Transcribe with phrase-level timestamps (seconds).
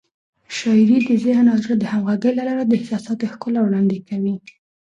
[0.57, 4.35] شاعري د ذهن او زړه د همغږۍ له لارې د احساساتو ښکلا وړاندې کوي.